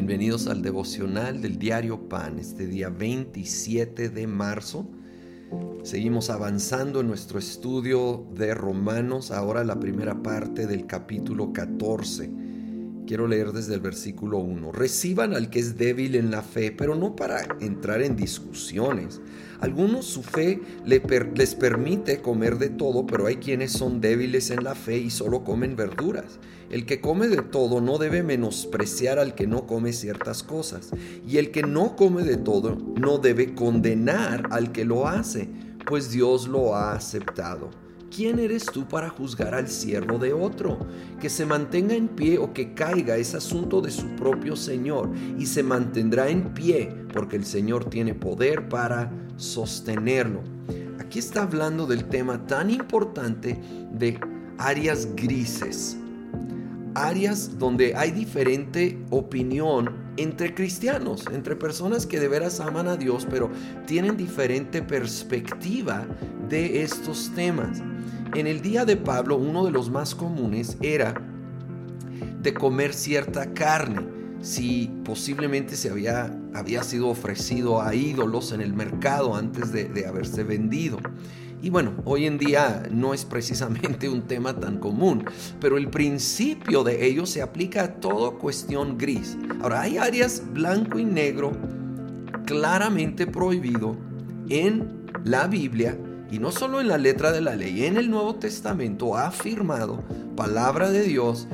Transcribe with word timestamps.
bienvenidos 0.00 0.46
al 0.46 0.62
devocional 0.62 1.42
del 1.42 1.58
diario 1.58 2.08
Pan, 2.08 2.38
este 2.38 2.66
día 2.66 2.88
27 2.88 4.08
de 4.08 4.26
marzo. 4.26 4.88
Seguimos 5.82 6.30
avanzando 6.30 7.00
en 7.00 7.06
nuestro 7.06 7.38
estudio 7.38 8.26
de 8.34 8.54
Romanos, 8.54 9.30
ahora 9.30 9.62
la 9.62 9.78
primera 9.78 10.22
parte 10.22 10.66
del 10.66 10.86
capítulo 10.86 11.52
14. 11.52 12.30
Quiero 13.10 13.26
leer 13.26 13.50
desde 13.50 13.74
el 13.74 13.80
versículo 13.80 14.38
1. 14.38 14.70
Reciban 14.70 15.34
al 15.34 15.50
que 15.50 15.58
es 15.58 15.76
débil 15.76 16.14
en 16.14 16.30
la 16.30 16.42
fe, 16.42 16.70
pero 16.70 16.94
no 16.94 17.16
para 17.16 17.40
entrar 17.58 18.02
en 18.02 18.14
discusiones. 18.14 19.20
Algunos 19.58 20.06
su 20.06 20.22
fe 20.22 20.60
les 20.86 21.56
permite 21.56 22.22
comer 22.22 22.58
de 22.58 22.68
todo, 22.68 23.08
pero 23.08 23.26
hay 23.26 23.38
quienes 23.38 23.72
son 23.72 24.00
débiles 24.00 24.52
en 24.52 24.62
la 24.62 24.76
fe 24.76 24.98
y 24.98 25.10
solo 25.10 25.42
comen 25.42 25.74
verduras. 25.74 26.38
El 26.70 26.86
que 26.86 27.00
come 27.00 27.26
de 27.26 27.42
todo 27.42 27.80
no 27.80 27.98
debe 27.98 28.22
menospreciar 28.22 29.18
al 29.18 29.34
que 29.34 29.48
no 29.48 29.66
come 29.66 29.92
ciertas 29.92 30.44
cosas. 30.44 30.90
Y 31.26 31.38
el 31.38 31.50
que 31.50 31.64
no 31.64 31.96
come 31.96 32.22
de 32.22 32.36
todo 32.36 32.78
no 32.96 33.18
debe 33.18 33.56
condenar 33.56 34.46
al 34.52 34.70
que 34.70 34.84
lo 34.84 35.08
hace, 35.08 35.48
pues 35.84 36.12
Dios 36.12 36.46
lo 36.46 36.76
ha 36.76 36.92
aceptado. 36.92 37.89
¿Quién 38.10 38.38
eres 38.38 38.66
tú 38.66 38.86
para 38.86 39.08
juzgar 39.08 39.54
al 39.54 39.68
siervo 39.68 40.18
de 40.18 40.32
otro? 40.32 40.78
Que 41.20 41.30
se 41.30 41.46
mantenga 41.46 41.94
en 41.94 42.08
pie 42.08 42.38
o 42.38 42.52
que 42.52 42.74
caiga 42.74 43.16
es 43.16 43.34
asunto 43.34 43.80
de 43.80 43.90
su 43.90 44.08
propio 44.16 44.56
Señor 44.56 45.10
y 45.38 45.46
se 45.46 45.62
mantendrá 45.62 46.28
en 46.28 46.52
pie 46.52 46.92
porque 47.12 47.36
el 47.36 47.44
Señor 47.44 47.84
tiene 47.84 48.14
poder 48.14 48.68
para 48.68 49.10
sostenerlo. 49.36 50.42
Aquí 50.98 51.18
está 51.18 51.42
hablando 51.42 51.86
del 51.86 52.04
tema 52.04 52.46
tan 52.46 52.70
importante 52.70 53.58
de 53.92 54.18
áreas 54.58 55.08
grises, 55.16 55.96
áreas 56.94 57.58
donde 57.58 57.94
hay 57.94 58.10
diferente 58.10 58.98
opinión 59.10 59.90
entre 60.16 60.54
cristianos, 60.54 61.24
entre 61.32 61.56
personas 61.56 62.06
que 62.06 62.20
de 62.20 62.28
veras 62.28 62.60
aman 62.60 62.88
a 62.88 62.96
Dios, 62.96 63.26
pero 63.28 63.50
tienen 63.86 64.16
diferente 64.16 64.82
perspectiva 64.82 66.06
de 66.48 66.82
estos 66.82 67.32
temas. 67.34 67.82
En 68.34 68.46
el 68.46 68.60
día 68.60 68.84
de 68.84 68.96
Pablo, 68.96 69.36
uno 69.36 69.64
de 69.64 69.72
los 69.72 69.90
más 69.90 70.14
comunes 70.14 70.76
era 70.80 71.14
de 72.42 72.54
comer 72.54 72.94
cierta 72.94 73.52
carne, 73.52 74.06
si 74.40 74.90
posiblemente 75.04 75.76
se 75.76 75.90
había, 75.90 76.34
había 76.54 76.82
sido 76.82 77.08
ofrecido 77.08 77.82
a 77.82 77.94
ídolos 77.94 78.52
en 78.52 78.60
el 78.60 78.72
mercado 78.72 79.34
antes 79.34 79.72
de, 79.72 79.84
de 79.84 80.06
haberse 80.06 80.44
vendido. 80.44 80.98
Y 81.62 81.68
bueno, 81.68 81.92
hoy 82.04 82.26
en 82.26 82.38
día 82.38 82.84
no 82.90 83.12
es 83.12 83.24
precisamente 83.24 84.08
un 84.08 84.22
tema 84.22 84.58
tan 84.58 84.78
común, 84.78 85.24
pero 85.60 85.76
el 85.76 85.88
principio 85.88 86.84
de 86.84 87.06
ello 87.06 87.26
se 87.26 87.42
aplica 87.42 87.82
a 87.82 87.94
toda 87.94 88.38
cuestión 88.38 88.96
gris. 88.96 89.36
Ahora, 89.60 89.82
hay 89.82 89.98
áreas 89.98 90.42
blanco 90.52 90.98
y 90.98 91.04
negro 91.04 91.52
claramente 92.46 93.26
prohibido 93.26 93.96
en 94.48 95.06
la 95.24 95.46
Biblia 95.46 95.98
y 96.30 96.38
no 96.38 96.52
solo 96.52 96.80
en 96.80 96.88
la 96.88 96.96
letra 96.96 97.32
de 97.32 97.40
la 97.40 97.56
ley, 97.56 97.84
en 97.84 97.96
el 97.96 98.08
Nuevo 98.08 98.36
Testamento 98.36 99.16
ha 99.16 99.26
afirmado 99.26 100.02
palabra 100.36 100.90
de 100.90 101.02
Dios 101.02 101.48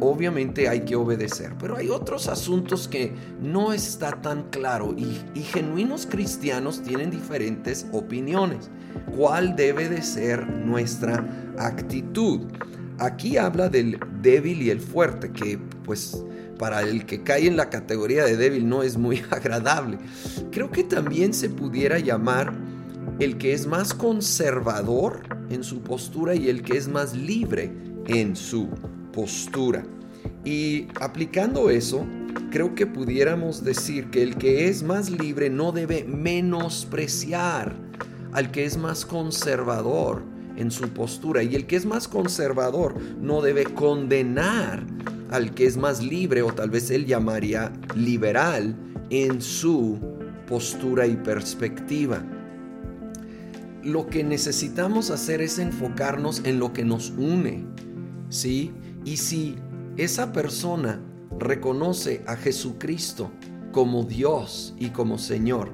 obviamente 0.00 0.68
hay 0.68 0.80
que 0.80 0.96
obedecer. 0.96 1.52
Pero 1.58 1.76
hay 1.76 1.88
otros 1.88 2.28
asuntos 2.28 2.88
que 2.88 3.12
no 3.40 3.72
está 3.72 4.20
tan 4.20 4.44
claro 4.50 4.94
y, 4.96 5.20
y, 5.34 5.42
genuinos 5.42 6.06
cristianos 6.06 6.82
tienen 6.82 7.10
diferentes 7.10 7.86
opiniones. 7.92 8.70
¿Cuál 9.16 9.56
debe 9.56 9.88
de 9.88 10.02
ser 10.02 10.48
nuestra 10.48 11.24
actitud? 11.58 12.40
Aquí 12.98 13.36
habla 13.36 13.68
del 13.68 13.98
débil 14.22 14.62
y 14.62 14.70
el 14.70 14.80
fuerte, 14.80 15.30
que 15.30 15.58
pues 15.84 16.24
para 16.58 16.82
el 16.82 17.06
que 17.06 17.22
cae 17.22 17.46
en 17.46 17.56
la 17.56 17.70
categoría 17.70 18.24
de 18.24 18.36
débil 18.36 18.68
no 18.68 18.82
es 18.82 18.96
muy 18.96 19.22
agradable. 19.30 19.98
Creo 20.50 20.70
que 20.70 20.84
también 20.84 21.32
se 21.32 21.48
pudiera 21.48 21.98
llamar 21.98 22.52
el 23.18 23.38
que 23.38 23.52
es 23.52 23.66
más 23.66 23.94
conservador 23.94 25.22
en 25.50 25.64
su 25.64 25.80
postura 25.80 26.34
y 26.34 26.48
el 26.48 26.62
que 26.62 26.76
es 26.76 26.88
más 26.88 27.14
libre 27.14 27.72
en 28.06 28.36
su 28.36 28.68
postura. 29.18 29.84
Y 30.44 30.86
aplicando 31.00 31.70
eso, 31.70 32.06
creo 32.52 32.76
que 32.76 32.86
pudiéramos 32.86 33.64
decir 33.64 34.10
que 34.10 34.22
el 34.22 34.36
que 34.36 34.68
es 34.68 34.84
más 34.84 35.10
libre 35.10 35.50
no 35.50 35.72
debe 35.72 36.04
menospreciar 36.04 37.74
al 38.30 38.52
que 38.52 38.64
es 38.64 38.76
más 38.76 39.04
conservador 39.04 40.22
en 40.56 40.70
su 40.70 40.88
postura 40.90 41.42
y 41.42 41.56
el 41.56 41.66
que 41.66 41.74
es 41.74 41.84
más 41.84 42.06
conservador 42.06 42.94
no 43.20 43.42
debe 43.42 43.64
condenar 43.64 44.86
al 45.30 45.52
que 45.52 45.66
es 45.66 45.76
más 45.76 46.00
libre 46.00 46.42
o 46.42 46.52
tal 46.52 46.70
vez 46.70 46.88
él 46.92 47.04
llamaría 47.04 47.72
liberal 47.96 48.76
en 49.10 49.42
su 49.42 49.98
postura 50.46 51.08
y 51.08 51.16
perspectiva 51.16 52.22
lo 53.82 54.06
que 54.06 54.22
necesitamos 54.22 55.10
hacer 55.10 55.40
es 55.40 55.58
enfocarnos 55.58 56.42
en 56.44 56.58
lo 56.58 56.72
que 56.72 56.84
nos 56.84 57.10
une, 57.10 57.64
¿sí? 58.28 58.72
Y 59.08 59.16
si 59.16 59.56
esa 59.96 60.34
persona 60.34 61.00
reconoce 61.38 62.22
a 62.26 62.36
Jesucristo 62.36 63.30
como 63.72 64.04
Dios 64.04 64.74
y 64.78 64.90
como 64.90 65.16
Señor, 65.16 65.70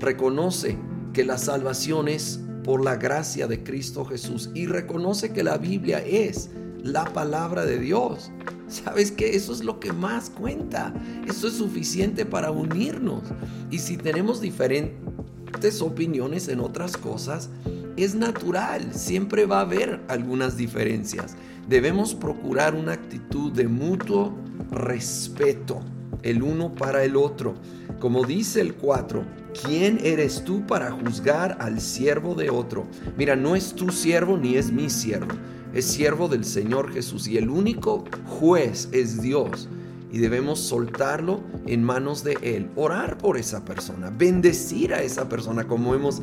reconoce 0.00 0.76
que 1.14 1.24
la 1.24 1.38
salvación 1.38 2.08
es 2.08 2.40
por 2.62 2.84
la 2.84 2.96
gracia 2.96 3.46
de 3.46 3.62
Cristo 3.62 4.04
Jesús 4.04 4.50
y 4.52 4.66
reconoce 4.66 5.32
que 5.32 5.42
la 5.42 5.56
Biblia 5.56 6.04
es 6.04 6.50
la 6.82 7.06
palabra 7.06 7.64
de 7.64 7.78
Dios. 7.78 8.30
¿Sabes 8.68 9.12
que 9.12 9.34
Eso 9.34 9.54
es 9.54 9.64
lo 9.64 9.80
que 9.80 9.94
más 9.94 10.28
cuenta. 10.28 10.92
Eso 11.26 11.48
es 11.48 11.54
suficiente 11.54 12.26
para 12.26 12.50
unirnos. 12.50 13.22
Y 13.70 13.78
si 13.78 13.96
tenemos 13.96 14.42
diferentes 14.42 15.80
opiniones 15.80 16.48
en 16.48 16.60
otras 16.60 16.98
cosas, 16.98 17.48
es 17.96 18.14
natural, 18.14 18.92
siempre 18.92 19.46
va 19.46 19.58
a 19.58 19.62
haber 19.62 20.02
algunas 20.08 20.58
diferencias. 20.58 21.36
Debemos 21.68 22.14
procurar 22.14 22.74
una 22.74 22.92
actitud 22.92 23.52
de 23.52 23.66
mutuo 23.68 24.34
respeto, 24.70 25.80
el 26.22 26.42
uno 26.42 26.74
para 26.74 27.04
el 27.04 27.16
otro. 27.16 27.54
Como 28.00 28.24
dice 28.24 28.60
el 28.60 28.74
4, 28.74 29.24
¿quién 29.64 29.98
eres 30.02 30.44
tú 30.44 30.66
para 30.66 30.90
juzgar 30.90 31.56
al 31.60 31.80
siervo 31.80 32.34
de 32.34 32.50
otro? 32.50 32.86
Mira, 33.16 33.34
no 33.34 33.56
es 33.56 33.74
tu 33.74 33.90
siervo 33.90 34.36
ni 34.36 34.56
es 34.56 34.70
mi 34.70 34.90
siervo, 34.90 35.34
es 35.72 35.86
siervo 35.86 36.28
del 36.28 36.44
Señor 36.44 36.92
Jesús 36.92 37.28
y 37.28 37.38
el 37.38 37.48
único 37.48 38.04
juez 38.26 38.88
es 38.92 39.22
Dios 39.22 39.68
y 40.14 40.18
debemos 40.18 40.60
soltarlo 40.60 41.40
en 41.66 41.82
manos 41.82 42.22
de 42.22 42.38
Él, 42.40 42.70
orar 42.76 43.18
por 43.18 43.36
esa 43.36 43.64
persona, 43.64 44.10
bendecir 44.10 44.94
a 44.94 45.02
esa 45.02 45.28
persona 45.28 45.64
como 45.66 45.92
hemos 45.92 46.22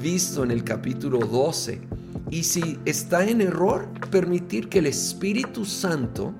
visto 0.00 0.44
en 0.44 0.52
el 0.52 0.62
capítulo 0.62 1.18
12. 1.18 1.80
Y 2.30 2.42
si 2.42 2.78
está 2.84 3.24
en 3.28 3.40
error, 3.40 3.88
permitir 4.10 4.68
que 4.68 4.78
el 4.78 4.86
Espíritu 4.86 5.64
Santo, 5.64 6.32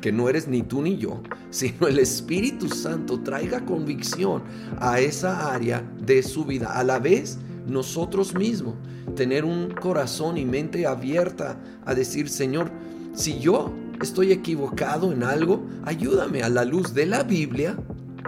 que 0.00 0.12
no 0.12 0.28
eres 0.28 0.48
ni 0.48 0.62
tú 0.62 0.82
ni 0.82 0.96
yo, 0.96 1.22
sino 1.50 1.86
el 1.86 1.98
Espíritu 1.98 2.68
Santo 2.68 3.20
traiga 3.20 3.64
convicción 3.64 4.42
a 4.78 5.00
esa 5.00 5.52
área 5.52 5.82
de 6.00 6.22
su 6.22 6.44
vida. 6.44 6.72
A 6.72 6.84
la 6.84 6.98
vez, 6.98 7.38
nosotros 7.66 8.34
mismos, 8.34 8.74
tener 9.16 9.44
un 9.44 9.70
corazón 9.70 10.38
y 10.38 10.44
mente 10.44 10.86
abierta 10.86 11.58
a 11.84 11.94
decir, 11.94 12.28
Señor, 12.28 12.70
si 13.12 13.38
yo 13.38 13.72
estoy 14.00 14.32
equivocado 14.32 15.12
en 15.12 15.22
algo, 15.22 15.66
ayúdame 15.84 16.42
a 16.42 16.48
la 16.48 16.64
luz 16.64 16.94
de 16.94 17.06
la 17.06 17.22
Biblia 17.22 17.76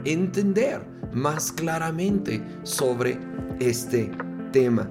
entender 0.04 0.82
más 1.12 1.52
claramente 1.52 2.42
sobre 2.62 3.18
este 3.58 4.10
tema. 4.52 4.88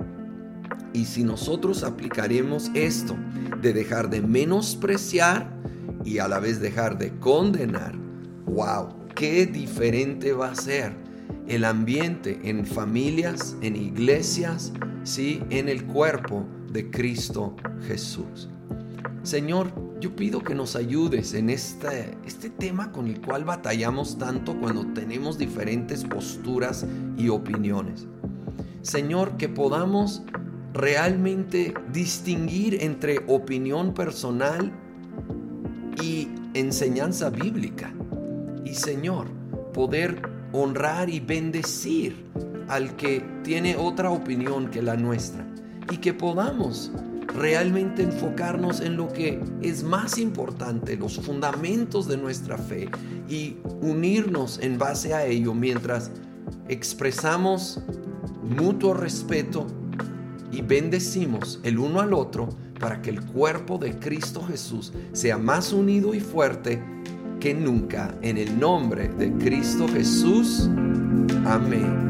Y 0.94 1.05
si 1.05 1.23
nosotros 1.23 1.83
aplicaremos 1.83 2.71
esto 2.74 3.15
de 3.62 3.74
dejar 3.74 4.09
de 4.09 4.21
menospreciar 4.21 5.50
y 6.03 6.18
a 6.19 6.27
la 6.27 6.39
vez 6.39 6.59
dejar 6.59 6.97
de 6.97 7.12
condenar, 7.19 7.95
wow, 8.45 8.89
qué 9.15 9.45
diferente 9.45 10.33
va 10.33 10.51
a 10.51 10.56
ser 10.56 10.94
el 11.47 11.65
ambiente 11.65 12.39
en 12.44 12.65
familias, 12.65 13.56
en 13.62 13.75
iglesias, 13.75 14.71
sí, 15.03 15.41
en 15.50 15.68
el 15.68 15.86
cuerpo 15.86 16.45
de 16.71 16.89
Cristo 16.89 17.56
Jesús. 17.88 18.50
Señor, 19.24 19.74
yo 20.00 20.15
pido 20.15 20.41
que 20.41 20.56
nos 20.56 20.75
ayudes 20.75 21.33
en 21.33 21.50
este, 21.50 22.18
este 22.25 22.50
tema 22.50 22.91
con 22.91 23.07
el 23.07 23.19
cual 23.19 23.44
batallamos 23.44 24.18
tanto 24.18 24.57
cuando 24.59 24.86
tenemos 24.94 25.38
diferentes 25.38 26.06
posturas 26.06 26.86
y 27.18 27.30
opiniones. 27.30 28.07
Señor, 28.81 29.36
que 29.36 29.50
podamos 29.50 30.24
realmente 30.74 31.74
distinguir 31.92 32.77
entre 32.81 33.19
opinión 33.27 33.94
personal 33.94 34.71
y 36.01 36.27
enseñanza 36.54 37.30
bíblica. 37.30 37.94
Y 38.66 38.75
Señor, 38.75 39.27
poder 39.74 40.21
honrar 40.51 41.10
y 41.10 41.19
bendecir 41.19 42.25
al 42.68 42.95
que 42.95 43.24
tiene 43.44 43.75
otra 43.75 44.12
opinión 44.12 44.69
que 44.69 44.81
la 44.81 44.95
nuestra. 44.95 45.45
Y 45.92 45.98
que 45.98 46.13
podamos 46.13 46.92
realmente 47.36 48.04
enfocarnos 48.04 48.80
en 48.80 48.95
lo 48.95 49.07
que 49.12 49.39
es 49.62 49.83
más 49.83 50.18
importante, 50.18 50.98
los 50.98 51.19
fundamentos 51.19 52.07
de 52.07 52.18
nuestra 52.18 52.57
fe 52.57 52.89
y 53.27 53.57
unirnos 53.81 54.60
en 54.60 54.77
base 54.77 55.13
a 55.13 55.25
ello 55.25 55.54
mientras 55.54 56.12
expresamos 56.68 57.81
mutuo 58.44 58.94
respeto 58.94 59.68
y 60.51 60.62
bendecimos 60.62 61.60
el 61.63 61.80
uno 61.80 62.01
al 62.01 62.13
otro 62.13 62.50
para 62.80 63.01
que 63.01 63.10
el 63.10 63.22
cuerpo 63.22 63.78
de 63.78 63.98
Cristo 64.00 64.44
Jesús 64.44 64.94
sea 65.12 65.38
más 65.38 65.74
unido 65.74 66.13
y 66.13 66.19
fuerte 66.19 66.81
que 67.40 67.54
nunca. 67.54 68.16
En 68.22 68.38
el 68.38 68.60
nombre 68.60 69.10
de 69.10 69.31
Cristo 69.34 69.88
Jesús. 69.88 70.69
Amén. 71.46 72.08